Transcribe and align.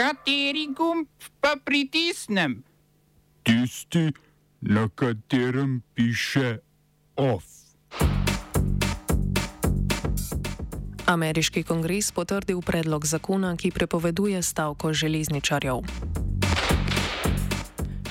Kateri 0.00 0.72
gumb 0.72 1.08
pa 1.40 1.56
pritisnem? 1.64 2.62
Tisti, 3.42 4.12
na 4.60 4.88
katerem 4.88 5.82
piše 5.94 6.58
OF. 7.16 7.44
Ameriški 11.04 11.62
kongres 11.62 12.12
potrdil 12.16 12.62
predlog 12.64 13.04
zakona, 13.04 13.52
ki 13.56 13.70
prepoveduje 13.70 14.40
stavko 14.42 14.92
železničarjev. 14.92 15.84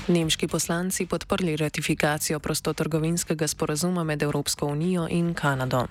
Nemški 0.08 0.48
poslanci 0.48 1.06
podprli 1.06 1.56
ratifikacijo 1.58 2.40
prostotrgovinskega 2.40 3.48
sporazuma 3.48 4.04
med 4.04 4.22
Evropsko 4.22 4.66
unijo 4.66 5.08
in 5.10 5.34
Kanado. 5.34 5.88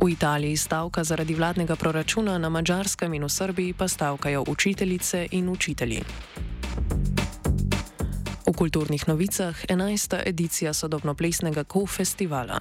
V 0.00 0.08
Italiji 0.12 0.56
stavka 0.56 1.04
zaradi 1.04 1.34
vladnega 1.34 1.76
proračuna, 1.76 2.38
na 2.38 2.48
Mačarskem 2.48 3.14
in 3.14 3.24
v 3.24 3.28
Srbiji 3.28 3.72
pa 3.72 3.88
stavkajo 3.88 4.44
učiteljice 4.48 5.28
in 5.30 5.48
učitelji. 5.48 6.02
V 8.46 8.52
kulturnih 8.52 9.08
novicah 9.08 9.64
11. 9.68 10.22
edicija 10.26 10.72
sodobnoplesnega 10.72 11.64
Ko-festivala. 11.64 12.60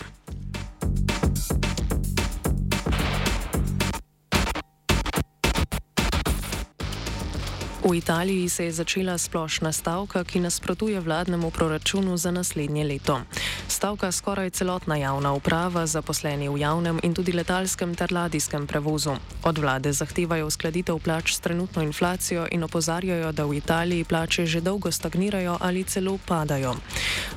V 7.85 7.93
Italiji 7.93 8.49
se 8.49 8.65
je 8.65 8.71
začela 8.71 9.17
splošna 9.17 9.71
stavka, 9.71 10.23
ki 10.23 10.39
nasprotuje 10.39 10.99
vladnemu 10.99 11.51
proračunu 11.51 12.17
za 12.17 12.31
naslednje 12.31 12.83
leto. 12.83 13.21
Stavka 13.67 14.11
skoraj 14.11 14.49
celotna 14.49 14.95
javna 14.95 15.33
uprava, 15.33 15.85
zaposleni 15.87 16.49
v 16.49 16.59
javnem 16.59 16.99
in 17.03 17.13
tudi 17.13 17.33
letalskem 17.33 17.95
ter 17.95 18.13
ladijskem 18.13 18.67
prevozu. 18.67 19.15
Od 19.43 19.57
vlade 19.57 19.93
zahtevajo 19.93 20.47
uskladitev 20.47 20.99
plač 20.99 21.33
s 21.33 21.39
trenutno 21.39 21.81
inflacijo 21.81 22.47
in 22.51 22.63
opozarjajo, 22.63 23.31
da 23.31 23.45
v 23.45 23.57
Italiji 23.57 24.03
plače 24.03 24.45
že 24.45 24.61
dolgo 24.61 24.91
stagnirajo 24.91 25.57
ali 25.61 25.83
celo 25.83 26.17
padajo. 26.27 26.75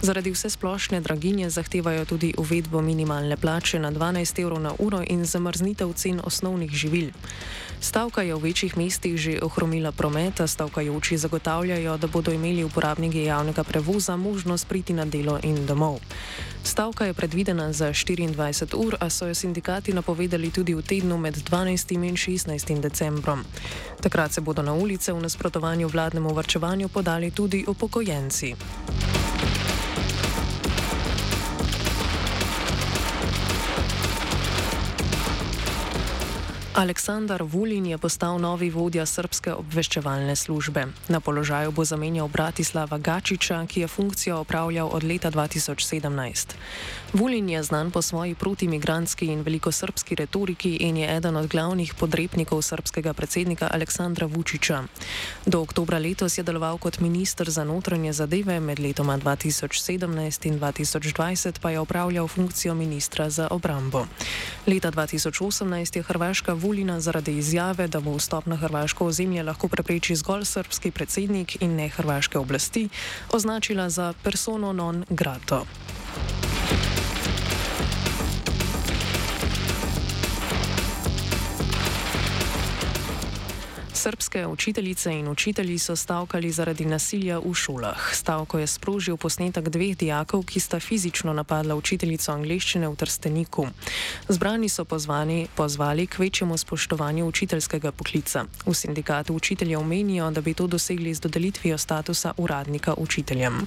Zaradi 0.02 0.30
vse 0.30 0.50
splošne 0.50 1.00
draginje 1.00 1.50
zahtevajo 1.50 2.04
tudi 2.04 2.34
uvedbo 2.38 2.82
minimalne 2.82 3.36
plače 3.36 3.78
na 3.78 3.90
12 3.92 4.42
evrov 4.42 4.60
na 4.60 4.72
uro 4.78 5.02
in 5.06 5.24
zamrznitev 5.24 5.92
cen 5.92 6.20
osnovnih 6.24 6.70
živil. 6.70 7.10
Stavka 7.80 8.22
je 8.22 8.34
v 8.34 8.42
večjih 8.42 8.76
mestih 8.76 9.14
že 9.16 9.38
ohromila 9.42 9.92
promet, 9.92 10.40
stavkajoči 10.46 11.18
zagotavljajo, 11.18 11.96
da 11.96 12.06
bodo 12.06 12.32
imeli 12.32 12.64
uporabniki 12.64 13.22
javnega 13.22 13.64
prevoza 13.64 14.16
možnost 14.16 14.68
priti 14.68 14.92
na 14.92 15.04
delo 15.04 15.38
in 15.42 15.66
domov. 15.66 16.00
Stavka 16.62 17.04
je 17.04 17.14
predvidena 17.14 17.72
za 17.72 17.88
24 17.88 18.76
ur, 18.76 18.96
a 19.00 19.10
so 19.10 19.26
jo 19.26 19.34
sindikati 19.34 19.92
napovedali 19.92 20.50
tudi 20.50 20.74
v 20.74 20.82
tednu 20.82 21.18
med 21.18 21.36
12. 21.36 21.92
in 21.92 22.16
16. 22.16 22.80
decembrom. 22.80 23.44
Takrat 24.00 24.32
se 24.32 24.40
bodo 24.40 24.62
na 24.62 24.74
ulice 24.74 25.12
v 25.12 25.22
nasprotovanju 25.22 25.88
vladnemu 25.88 26.34
vrčevanju 26.34 26.88
podali 26.88 27.30
tudi 27.30 27.64
upokojenci. 27.68 28.54
Aleksandar 36.78 37.42
Vulin 37.42 37.86
je 37.86 37.98
postal 37.98 38.38
novi 38.38 38.68
vodja 38.70 39.02
srpske 39.02 39.50
obveščevalne 39.50 40.36
službe. 40.38 40.84
Na 41.10 41.18
položaju 41.18 41.72
bo 41.74 41.82
zamenjal 41.82 42.28
Bratislava 42.30 42.98
Gačiča, 43.02 43.64
ki 43.66 43.80
je 43.80 43.88
funkcijo 43.88 44.36
opravljal 44.38 44.86
od 44.86 45.02
leta 45.02 45.30
2017. 45.30 46.54
Vulin 47.12 47.48
je 47.50 47.62
znan 47.62 47.90
po 47.90 48.02
svoji 48.02 48.34
protimigranski 48.34 49.26
in 49.26 49.42
velikosrpski 49.42 50.14
retoriki 50.14 50.76
in 50.86 50.96
je 50.96 51.16
eden 51.16 51.36
od 51.36 51.48
glavnih 51.50 51.94
podrepnikov 51.98 52.62
srpskega 52.62 53.12
predsednika 53.12 53.68
Aleksandra 53.72 54.26
Vučiča. 54.26 54.84
Do 55.46 55.60
oktobra 55.60 55.98
letos 55.98 56.38
je 56.38 56.46
deloval 56.46 56.78
kot 56.78 57.00
minister 57.00 57.50
za 57.50 57.64
notranje 57.64 58.12
zadeve, 58.12 58.60
med 58.60 58.78
letoma 58.78 59.18
2017 59.18 60.46
in 60.46 60.60
2020 60.60 61.58
pa 61.60 61.70
je 61.70 61.80
opravljal 61.80 62.28
funkcijo 62.28 62.74
ministra 62.74 63.30
za 63.30 63.48
obrambo. 63.50 64.06
Leta 64.66 64.90
2018 64.90 65.96
je 65.96 66.02
Hrvaška 66.02 66.54
Vulina 66.68 67.00
zaradi 67.00 67.32
izjave, 67.38 67.86
da 67.88 68.00
bo 68.00 68.12
vstop 68.18 68.46
na 68.46 68.56
hrvaško 68.56 69.06
ozemlje 69.06 69.42
lahko 69.42 69.68
prepreči 69.72 70.16
zgolj 70.16 70.44
srpski 70.44 70.90
predsednik 70.90 71.56
in 71.64 71.76
ne 71.80 71.88
hrvaške 71.88 72.38
oblasti, 72.38 72.88
označila 73.32 73.88
za 73.90 74.12
persono 74.22 74.72
non 74.72 75.04
grato. 75.08 75.64
Srpske 84.08 84.46
učiteljice 84.46 85.12
in 85.12 85.28
učitelji 85.28 85.78
so 85.78 85.96
stavkali 85.96 86.50
zaradi 86.50 86.84
nasilja 86.84 87.38
v 87.38 87.54
šolah. 87.54 88.14
Stavko 88.14 88.58
je 88.58 88.66
sprožil 88.66 89.16
posnetek 89.16 89.68
dveh 89.68 89.96
dijakov, 89.96 90.46
ki 90.48 90.60
sta 90.60 90.80
fizično 90.80 91.32
napadla 91.32 91.74
učiteljico 91.74 92.32
angleščine 92.32 92.88
v 92.88 92.96
Trsteniku. 92.96 93.66
Zbrani 94.28 94.68
so 94.68 94.84
pozvani, 94.84 95.48
pozvali 95.54 96.06
k 96.06 96.18
večjemu 96.18 96.56
spoštovanju 96.56 97.26
učiteljskega 97.26 97.92
poklica. 97.92 98.44
V 98.66 98.74
sindikatu 98.74 99.34
učiteljev 99.34 99.84
menijo, 99.84 100.30
da 100.30 100.40
bi 100.40 100.54
to 100.54 100.66
dosegli 100.66 101.14
z 101.14 101.20
dodelitvijo 101.20 101.78
statusa 101.78 102.32
uradnika 102.36 102.94
učiteljem. 102.96 103.60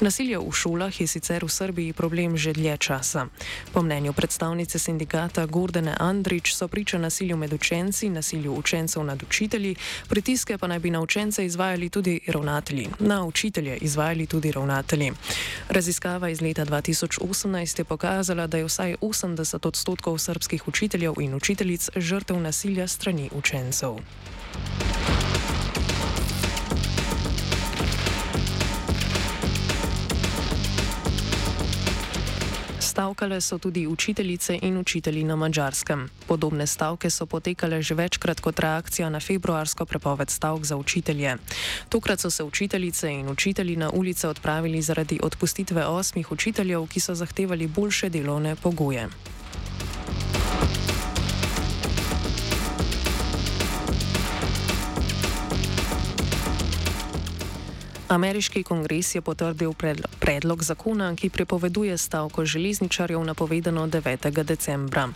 Nasilje 0.00 0.38
v 0.38 0.52
šolah 0.52 1.00
je 1.00 1.06
sicer 1.06 1.44
v 1.44 1.48
Srbiji 1.48 1.92
problem 1.92 2.36
že 2.36 2.52
dlje 2.52 2.76
časa. 2.76 3.26
Po 3.72 3.82
mnenju 3.82 4.12
predstavnice 4.12 4.78
sindikata 4.78 5.46
Gordene 5.46 5.96
Andrič 5.98 6.52
so 6.54 6.68
priča 6.68 6.98
nasilju 6.98 7.36
med 7.36 7.52
učenci, 7.52 8.08
nasilju 8.08 8.52
učencev 8.54 9.04
nad 9.04 9.22
učitelji, 9.22 9.69
pritiske 10.08 10.58
pa 10.58 10.66
naj 10.66 10.78
bi 10.78 10.90
na 10.90 11.00
učence 11.00 11.46
izvajali 11.46 11.88
tudi 11.88 12.20
ravnatelji. 12.26 12.88
Na 12.98 13.24
učitelje 13.24 13.76
izvajali 13.76 14.26
tudi 14.26 14.52
ravnatelji. 14.52 15.12
Raziskava 15.68 16.28
iz 16.28 16.40
leta 16.40 16.64
2018 16.64 17.78
je 17.78 17.84
pokazala, 17.84 18.46
da 18.46 18.58
je 18.58 18.64
vsaj 18.64 18.96
80 19.00 19.66
odstotkov 19.66 20.18
srpskih 20.18 20.68
učiteljev 20.68 21.14
in 21.20 21.34
učiteljic 21.34 21.88
žrtev 21.96 22.40
nasilja 22.40 22.88
strani 22.88 23.30
učencev. 23.32 23.96
Stavkale 32.90 33.40
so 33.40 33.58
tudi 33.58 33.86
učiteljice 33.86 34.58
in 34.62 34.78
učitelji 34.78 35.24
na 35.24 35.36
mačarskem. 35.36 36.08
Podobne 36.26 36.66
stavke 36.66 37.10
so 37.10 37.26
potekale 37.26 37.82
že 37.82 37.94
večkrat 37.94 38.40
kot 38.40 38.58
reakcija 38.58 39.10
na 39.10 39.20
februarsko 39.20 39.84
prepoved 39.86 40.30
stavk 40.30 40.64
za 40.64 40.76
učitelje. 40.76 41.36
Tokrat 41.88 42.20
so 42.20 42.30
se 42.30 42.44
učiteljice 42.44 43.12
in 43.12 43.28
učitelji 43.28 43.76
na 43.76 43.90
ulice 43.90 44.28
odpravili 44.28 44.82
zaradi 44.82 45.20
odpustitve 45.22 45.86
osmih 45.86 46.32
učiteljev, 46.32 46.86
ki 46.86 47.00
so 47.00 47.14
zahtevali 47.14 47.66
boljše 47.66 48.08
delovne 48.08 48.56
pogoje. 48.56 49.08
Ameriški 58.10 58.64
kongres 58.66 59.14
je 59.14 59.20
potrdil 59.22 59.70
predlog 60.18 60.62
zakona, 60.62 61.12
ki 61.14 61.28
prepoveduje 61.30 61.98
stavko 61.98 62.44
železničarjev 62.44 63.22
napovedano 63.24 63.86
9. 63.86 64.42
decembra. 64.44 65.08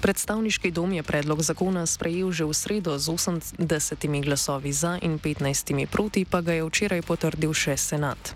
Predstavniški 0.00 0.70
dom 0.70 0.92
je 0.92 1.02
predlog 1.02 1.42
zakona 1.42 1.86
sprejel 1.86 2.32
že 2.32 2.44
v 2.44 2.54
sredo 2.54 2.98
z 2.98 3.06
80 3.06 4.24
glasovi 4.24 4.72
za 4.72 4.98
in 5.02 5.18
15 5.18 5.86
proti, 5.86 6.24
pa 6.24 6.40
ga 6.40 6.58
je 6.58 6.66
včeraj 6.66 7.06
potrdil 7.06 7.54
še 7.54 7.76
senat. 7.76 8.34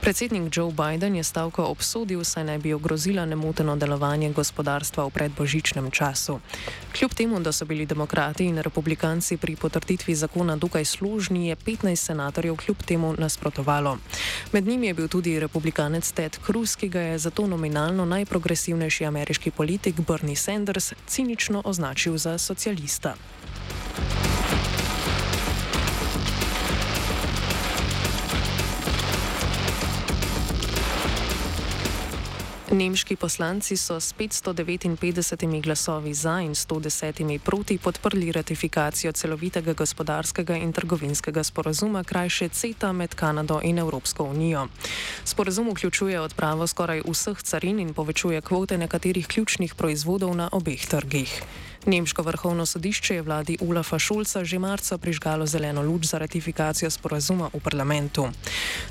Predsednik 0.00 0.56
Joe 0.56 0.72
Biden 0.72 1.14
je 1.14 1.24
stavko 1.24 1.68
obsodil, 1.68 2.24
saj 2.24 2.44
naj 2.44 2.58
bi 2.58 2.72
ogrozila 2.72 3.26
nemoteno 3.28 3.76
delovanje 3.76 4.32
gospodarstva 4.32 5.04
v 5.04 5.10
predbožičnem 5.12 5.90
času. 5.92 6.40
Kljub 6.96 7.12
temu, 7.12 7.40
da 7.40 7.52
so 7.52 7.68
bili 7.68 7.84
demokrati 7.84 8.48
in 8.48 8.58
republikanci 8.58 9.36
pri 9.36 9.56
potrditvi 9.60 10.14
zakona 10.14 10.56
dokaj 10.56 10.84
služni, 10.84 11.48
je 11.52 11.56
15 11.56 11.96
senatorjev 11.96 12.56
kljub 12.56 12.80
temu 12.88 13.12
nasprotovalo. 13.18 13.49
Med 14.52 14.66
njimi 14.66 14.86
je 14.86 14.94
bil 14.94 15.08
tudi 15.08 15.40
republikanec 15.40 16.12
Ted 16.12 16.38
Cruz, 16.46 16.76
ki 16.76 16.88
ga 16.88 17.00
je 17.00 17.18
zato 17.18 17.46
nominalno 17.46 18.04
najprogresivnejši 18.04 19.04
ameriški 19.04 19.50
politik 19.50 20.00
Bernie 20.00 20.36
Sanders 20.36 20.92
cinično 21.06 21.62
označil 21.64 22.16
za 22.16 22.38
socialista. 22.38 23.14
Nemški 32.70 33.16
poslanci 33.16 33.74
so 33.76 34.00
s 34.00 34.14
559 34.14 35.62
glasovi 35.62 36.14
za 36.14 36.40
in 36.40 36.54
110 36.54 37.38
proti 37.38 37.78
podprli 37.78 38.32
ratifikacijo 38.32 39.12
celovitega 39.12 39.72
gospodarskega 39.72 40.56
in 40.56 40.72
trgovinskega 40.72 41.42
sporazuma, 41.44 42.04
krajše 42.04 42.48
CETA 42.48 42.92
med 42.92 43.14
Kanado 43.14 43.60
in 43.62 43.78
Evropsko 43.78 44.24
unijo. 44.24 44.68
Sporazum 45.24 45.70
vključuje 45.70 46.20
odpravo 46.20 46.66
skoraj 46.66 47.02
vseh 47.08 47.42
carin 47.42 47.80
in 47.80 47.94
povečuje 47.94 48.40
kvote 48.40 48.78
nekaterih 48.78 49.26
ključnih 49.26 49.74
proizvodov 49.74 50.36
na 50.36 50.48
obeh 50.52 50.86
trgih. 50.86 51.42
Nemško 51.86 52.22
vrhovno 52.22 52.66
sodišče 52.66 53.14
je 53.14 53.22
vladi 53.22 53.56
Ulafa 53.60 53.98
Šulca 53.98 54.44
že 54.44 54.58
marca 54.58 54.98
prižgalo 54.98 55.46
zeleno 55.46 55.82
luč 55.82 56.04
za 56.04 56.18
ratifikacijo 56.18 56.90
sporazuma 56.90 57.50
v 57.54 57.60
parlamentu. 57.60 58.28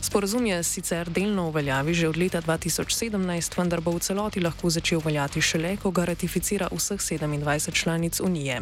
Sporazum 0.01 0.45
je 0.45 0.63
sicer 0.63 1.09
delno 1.09 1.47
uveljavi 1.47 1.94
že 1.94 2.09
od 2.09 2.18
leta 2.18 2.41
2017, 2.41 3.57
vendar 3.57 3.81
bo 3.81 3.91
v 3.91 4.00
celoti 4.00 4.41
lahko 4.41 4.69
začel 4.69 5.01
veljati 5.06 5.41
šele, 5.41 5.77
ko 5.77 5.91
ga 5.91 6.06
ratificira 6.06 6.68
vseh 6.71 7.00
27 7.00 7.74
članic 7.74 8.19
Unije. 8.19 8.62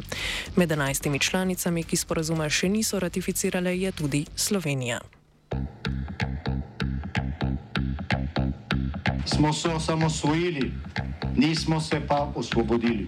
Med 0.55 0.69
11 0.69 1.19
članicami, 1.19 1.83
ki 1.83 1.97
sporazuma 1.97 2.49
še 2.49 2.69
niso 2.69 2.99
ratificirale, 2.99 3.79
je 3.79 3.91
tudi 3.91 4.25
Slovenija. 4.35 4.99
Smo 9.25 9.53
se 9.53 9.69
osamosvojili, 9.69 10.71
nismo 11.35 11.81
se 11.81 12.01
pa 12.07 12.31
osvobodili. 12.35 13.07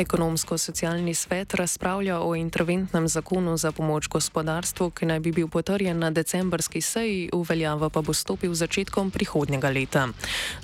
Ekonomsko-socialni 0.00 1.14
svet 1.14 1.54
razpravlja 1.54 2.20
o 2.20 2.34
interventnem 2.34 3.08
zakonu 3.08 3.56
za 3.56 3.72
pomoč 3.72 4.08
gospodarstvu, 4.08 4.90
ki 4.90 5.06
naj 5.06 5.20
bi 5.20 5.32
bil 5.32 5.48
potrjen 5.48 5.98
na 5.98 6.10
decembrski 6.10 6.80
seji, 6.80 7.28
uveljava 7.32 7.90
pa 7.90 8.00
bo 8.00 8.14
stopil 8.16 8.54
začetkom 8.54 9.10
prihodnjega 9.10 9.68
leta. 9.68 10.08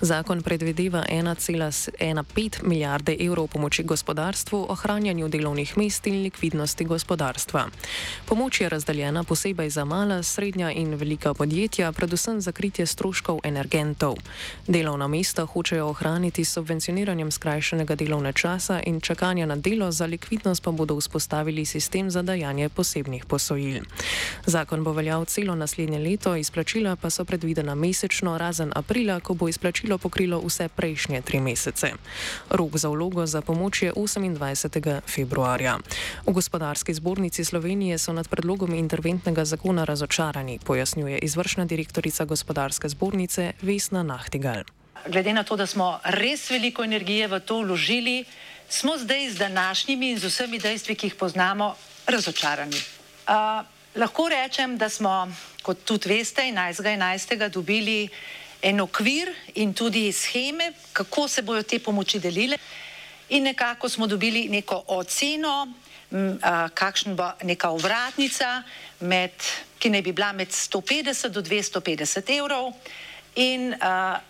Zakon 0.00 0.40
predvideva 0.42 1.04
1,15 1.10 2.62
milijarde 2.64 3.16
evrov 3.20 3.46
pomoči 3.46 3.82
gospodarstvu, 3.82 4.66
ohranjanju 4.68 5.28
delovnih 5.28 5.76
mest 5.76 6.06
in 6.06 6.22
likvidnosti 6.22 6.84
gospodarstva. 6.84 7.66
Pomoč 8.26 8.60
je 8.60 8.68
razdeljena 8.68 9.24
posebej 9.24 9.70
za 9.70 9.84
mala, 9.84 10.22
srednja 10.22 10.70
in 10.70 10.94
velika 10.94 11.34
podjetja, 11.34 11.92
predvsem 11.92 12.40
za 12.40 12.52
kritje 12.52 12.86
stroškov 12.86 13.40
energentov. 13.44 14.14
Delovna 14.66 15.08
mesta 15.08 15.44
hočejo 15.44 15.86
ohraniti 15.86 16.44
s 16.44 16.52
subvencioniranjem 16.52 17.30
skrajšanega 17.30 17.94
delovne 17.94 18.32
časa 18.32 18.80
in 18.86 19.00
čakanja 19.00 19.25
čakanja 19.26 19.46
na 19.46 19.56
delo, 19.56 19.90
za 19.90 20.06
likvidnost 20.06 20.62
pa 20.62 20.70
bodo 20.70 20.94
vzpostavili 20.96 21.64
sistem 21.64 22.10
za 22.10 22.22
dajanje 22.22 22.68
posebnih 22.68 23.24
posojil. 23.24 23.82
Zakon 24.46 24.84
bo 24.84 24.92
veljal 24.92 25.24
celo 25.24 25.54
naslednje 25.54 25.98
leto, 25.98 26.36
izplačila 26.36 26.96
pa 26.96 27.10
so 27.10 27.24
predvidena 27.24 27.74
mesečno, 27.74 28.38
razen 28.38 28.70
aprila, 28.74 29.20
ko 29.20 29.34
bo 29.34 29.48
izplačilo 29.48 29.98
pokrilo 29.98 30.38
vse 30.38 30.68
prejšnje 30.68 31.22
tri 31.22 31.40
mesece. 31.40 31.92
Rok 32.50 32.76
za 32.78 32.88
vlogo 32.88 33.26
za 33.26 33.42
pomoč 33.42 33.82
je 33.82 33.92
28. 33.92 35.00
februarja. 35.06 35.78
V 36.26 36.32
gospodarski 36.32 36.94
zbornici 36.94 37.44
Slovenije 37.44 37.98
so 37.98 38.12
nad 38.12 38.28
predlogom 38.28 38.74
interventnega 38.74 39.44
zakona 39.44 39.84
razočarani, 39.84 40.58
pojasnjuje 40.64 41.18
izvršna 41.18 41.64
direktorica 41.64 42.24
gospodarske 42.24 42.88
zbornice 42.88 43.52
Vesna 43.62 44.02
Nahtigal. 44.02 44.62
Glede 45.08 45.32
na 45.32 45.42
to, 45.42 45.56
da 45.56 45.66
smo 45.66 45.98
res 46.04 46.50
veliko 46.50 46.84
energije 46.84 47.28
v 47.28 47.40
to 47.40 47.60
vložili, 47.62 48.24
smo 48.68 48.98
zdaj 48.98 49.30
z 49.30 49.38
današnjimi 49.38 50.10
in 50.10 50.18
z 50.18 50.24
vsemi 50.24 50.58
dejstvi, 50.58 50.94
ki 50.94 51.06
jih 51.06 51.14
poznamo, 51.14 51.74
razočarani. 52.06 52.76
Uh, 53.26 53.64
lahko 53.94 54.28
rečem, 54.28 54.78
da 54.78 54.88
smo, 54.88 55.28
kot 55.62 55.84
tudi 55.84 56.08
veste, 56.08 56.42
11.11. 56.42 57.48
dobili 57.48 58.08
en 58.62 58.80
okvir 58.80 59.32
in 59.54 59.74
tudi 59.74 60.12
scheme, 60.12 60.72
kako 60.92 61.28
se 61.28 61.42
bodo 61.42 61.62
te 61.62 61.78
pomoči 61.78 62.18
delile, 62.18 62.58
in 63.28 63.42
nekako 63.42 63.88
smo 63.88 64.06
dobili 64.06 64.48
neko 64.48 64.82
oceno, 64.86 65.68
m, 66.10 66.38
a, 66.42 66.68
kakšen 66.68 67.16
bo 67.16 67.30
neka 67.42 67.70
ovratnica, 67.70 68.62
med, 69.00 69.32
ki 69.78 69.90
naj 69.90 70.02
bi 70.02 70.12
bila 70.12 70.32
med 70.32 70.48
150 70.48 71.28
do 71.28 71.42
250 71.42 72.38
evrov. 72.38 72.72
In, 73.36 73.74
a, 73.80 74.20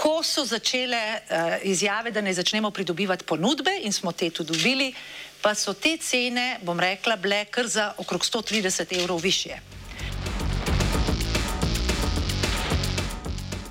ko 0.00 0.22
so 0.24 0.44
začele 0.44 0.96
uh, 0.96 1.60
izjave, 1.62 2.10
da 2.10 2.20
ne 2.20 2.32
začnemo 2.34 2.70
pridobivati 2.70 3.24
ponudbe 3.24 3.70
in 3.82 3.92
smo 3.92 4.12
te 4.12 4.30
tudi 4.30 4.52
dobili, 4.52 4.94
pa 5.42 5.54
so 5.54 5.74
te 5.74 5.96
cene, 5.96 6.58
bom 6.62 6.80
rekla, 6.80 7.16
bile 7.16 7.44
kar 7.44 7.68
za 7.68 7.92
okrog 7.98 8.24
130 8.24 9.02
evrov 9.02 9.20
više. 9.20 9.60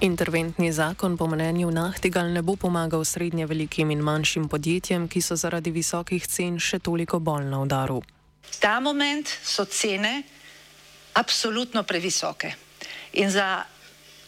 Interventni 0.02 0.72
zakon 0.72 1.18
po 1.18 1.28
mnenju 1.28 1.72
Nahtigal 1.72 2.32
ne 2.32 2.42
bo 2.42 2.56
pomagal 2.56 3.06
srednje 3.06 3.46
velikim 3.46 3.92
in 3.92 4.00
manjšim 4.00 4.48
podjetjem, 4.50 5.08
ki 5.08 5.22
so 5.22 5.36
zaradi 5.36 5.72
visokih 5.72 6.28
cen 6.28 6.60
še 6.60 6.80
toliko 6.80 7.20
bolj 7.20 7.50
na 7.50 7.62
udaru. 7.62 8.02
Ta 8.60 8.80
moment 8.80 9.28
so 9.44 9.66
cene 9.66 10.24
absolutno 11.14 11.84
previsoke. 11.84 12.54
In 13.14 13.32
za 13.32 13.66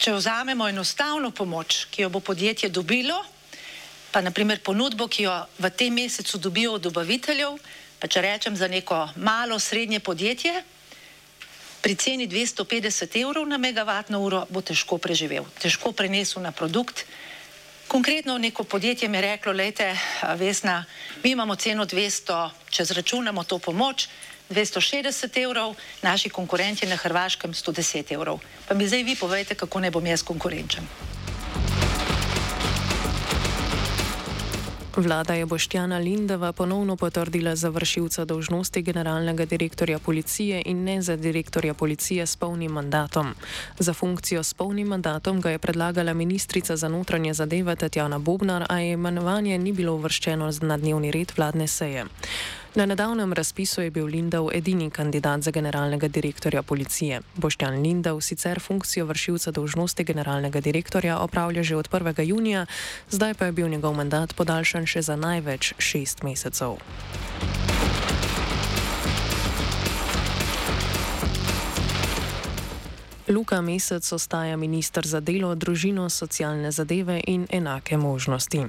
Če 0.02 0.16
vzamemo 0.18 0.66
enostavno 0.66 1.30
pomoč, 1.30 1.84
ki 1.94 2.02
jo 2.02 2.08
bo 2.10 2.20
podjetje 2.26 2.72
dobilo, 2.74 3.20
pa 4.10 4.24
naprimer 4.26 4.58
ponudbo, 4.66 5.06
ki 5.06 5.28
jo 5.28 5.36
v 5.62 5.70
tem 5.78 5.94
mesecu 5.94 6.40
dobijo 6.42 6.72
od 6.80 6.88
dobaviteljev, 6.88 7.60
pa 8.02 8.10
če 8.10 8.24
rečem 8.26 8.58
za 8.58 8.66
neko 8.66 8.98
malo 9.22 9.60
srednje 9.62 10.00
podjetje, 10.02 10.64
pri 11.86 11.94
ceni 12.02 12.26
250 12.26 13.14
evrov 13.22 13.46
na 13.46 13.62
megavatno 13.62 14.18
uro 14.26 14.42
bo 14.50 14.66
težko 14.66 14.98
preživel, 14.98 15.46
težko 15.62 15.94
prenesel 15.94 16.42
na 16.42 16.50
produkt. 16.50 17.06
Konkretno 17.86 18.40
neko 18.42 18.64
podjetje 18.64 19.06
mi 19.10 19.22
je 19.22 19.22
reklo, 19.22 19.54
lejte, 19.54 19.94
Vesna, 20.34 20.82
mi 21.24 21.38
imamo 21.38 21.56
ceno 21.56 21.86
200, 21.86 22.42
če 22.74 22.86
zračunamo 22.90 23.44
to 23.44 23.62
pomoč, 23.62 24.10
260 24.52 25.44
evrov, 25.44 25.76
naši 26.02 26.30
konkurenti 26.30 26.86
na 26.86 26.96
Hrvaškem 26.96 27.54
110 27.54 28.14
evrov. 28.14 28.40
Pa 28.68 28.76
mi 28.76 28.88
zdaj 28.88 29.04
vi 29.04 29.16
povejte, 29.16 29.56
kako 29.56 29.80
ne 29.80 29.92
bom 29.92 30.06
jaz 30.06 30.24
konkurenčen. 30.24 30.88
Vlada 34.96 35.34
je 35.34 35.46
Boštjana 35.46 35.98
Lindova 35.98 36.52
ponovno 36.52 36.96
potrdila 36.96 37.56
za 37.56 37.70
vršilca 37.70 38.26
dolžnosti 38.26 38.82
generalnega 38.82 39.46
direktorja 39.46 40.00
policije 40.00 40.62
in 40.66 40.84
ne 40.84 41.02
za 41.02 41.16
direktorja 41.16 41.74
policije 41.74 42.26
s 42.26 42.36
polnim 42.36 42.72
mandatom. 42.72 43.36
Za 43.80 43.94
funkcijo 43.94 44.44
s 44.44 44.54
polnim 44.54 44.88
mandatom 44.88 45.42
ga 45.42 45.50
je 45.50 45.60
predlagala 45.60 46.14
ministrica 46.14 46.76
za 46.76 46.88
notranje 46.88 47.34
zadeve 47.34 47.76
Tatjana 47.76 48.20
Bobnar, 48.20 48.66
a 48.70 48.80
je 48.80 48.92
imenovanje 48.92 49.58
ni 49.58 49.72
bilo 49.72 49.94
uvrščeno 49.94 50.52
na 50.62 50.78
dnevni 50.78 51.12
red 51.12 51.32
vladne 51.38 51.68
seje. 51.68 52.06
Na 52.76 52.86
nedavnem 52.86 53.34
razpisu 53.34 53.82
je 53.82 53.92
bil 53.92 54.06
Lindov 54.06 54.48
edini 54.54 54.90
kandidat 54.90 55.42
za 55.42 55.52
generalnega 55.52 56.08
direktorja 56.08 56.64
policije. 56.64 57.20
Boštjan 57.36 57.82
Lindov 57.82 58.22
sicer 58.22 58.60
funkcijo 58.60 59.06
vršilca 59.06 59.52
dolžnosti 59.52 60.04
generalnega 60.04 60.62
direktorja 60.62 61.18
opravlja 61.20 61.64
že 61.64 61.76
od 61.76 61.90
1. 61.90 62.24
junija, 62.24 62.66
zdaj 63.10 63.34
pa 63.34 63.46
je 63.46 63.52
bil 63.52 63.68
njegov 63.68 63.94
mandat 63.94 64.36
podaljšan 64.36 64.86
še 64.86 65.02
za 65.02 65.16
največ 65.16 65.74
šest 65.78 66.24
mesecev. 66.24 66.80
Luka 73.32 73.62
Mesec 73.62 74.12
ostaja 74.12 74.58
ministr 74.58 75.08
za 75.08 75.20
delo, 75.24 75.56
družino, 75.56 76.10
socialne 76.10 76.72
zadeve 76.72 77.22
in 77.28 77.48
enake 77.50 77.98
možnosti. 77.98 78.66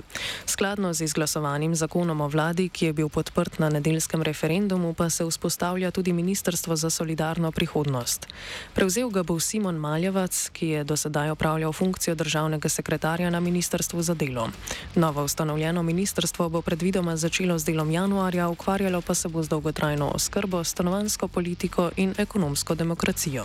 Skladno 0.47 0.93
z 0.95 1.03
izglasovanim 1.03 1.75
zakonom 1.75 2.21
o 2.21 2.29
vladi, 2.29 2.69
ki 2.69 2.87
je 2.87 2.93
bil 2.93 3.09
podprt 3.09 3.59
na 3.59 3.71
nedeljskem 3.75 4.23
referendumu, 4.23 4.95
pa 4.95 5.11
se 5.11 5.27
vzpostavlja 5.27 5.91
tudi 5.91 6.13
Ministrstvo 6.13 6.77
za 6.77 6.91
solidarno 6.91 7.51
prihodnost. 7.53 8.29
Prevzel 8.75 9.11
ga 9.11 9.23
bo 9.23 9.41
Simon 9.41 9.77
Maljevac, 9.83 10.51
ki 10.55 10.69
je 10.69 10.85
do 10.85 10.97
sedaj 10.97 11.31
opravljal 11.31 11.73
funkcijo 11.73 12.15
državnega 12.15 12.69
sekretarja 12.69 13.31
na 13.31 13.41
Ministrstvu 13.41 14.03
za 14.03 14.15
delo. 14.15 14.49
Novo 14.95 15.25
ustanovljeno 15.25 15.83
ministrstvo 15.83 16.49
bo 16.49 16.63
predvidoma 16.63 17.17
začelo 17.17 17.59
z 17.59 17.65
delom 17.65 17.91
januarja, 17.91 18.49
ukvarjalo 18.49 19.01
pa 19.01 19.15
se 19.15 19.29
bo 19.29 19.43
z 19.43 19.49
dolgotrajno 19.49 20.11
oskrbo, 20.15 20.65
stanovansko 20.65 21.29
politiko 21.29 21.91
in 21.97 22.15
ekonomsko 22.19 22.75
demokracijo. 22.75 23.45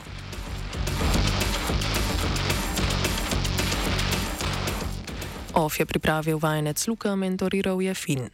OF 5.58 5.80
je 5.80 5.86
pripravil 5.90 6.38
vajenec 6.38 6.78
Luka, 6.88 7.16
mentoriral 7.18 7.82
je 7.82 7.94
Fin. 7.94 8.22